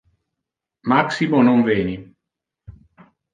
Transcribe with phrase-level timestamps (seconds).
[0.91, 1.95] Maximo non veni.